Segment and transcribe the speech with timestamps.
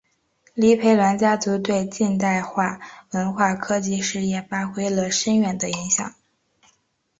[0.55, 2.41] 黎培銮家族对近现代
[3.11, 6.15] 文化科技事业发挥了深远的影响。